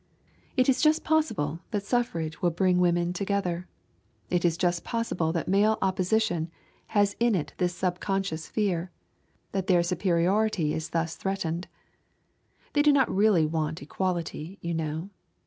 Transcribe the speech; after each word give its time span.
It 0.57 0.67
is 0.67 0.81
just 0.81 1.03
possible 1.03 1.59
that 1.69 1.83
suffrage 1.83 2.41
will 2.41 2.49
bring 2.49 2.79
women 2.79 3.13
together. 3.13 3.67
It 4.31 4.43
is 4.43 4.57
just 4.57 4.83
possible 4.83 5.31
that 5.31 5.47
male 5.47 5.77
opposition 5.79 6.49
has 6.87 7.15
in 7.19 7.35
it 7.35 7.53
this 7.57 7.75
subconscious 7.75 8.47
fear, 8.47 8.89
that 9.51 9.67
their 9.67 9.83
superiority 9.83 10.73
is 10.73 10.89
thus 10.89 11.15
threatened. 11.15 11.67
They 12.73 12.81
don't 12.81 13.07
really 13.09 13.45
want 13.45 13.79
equality, 13.83 14.57
you 14.59 14.73
know. 14.73 15.11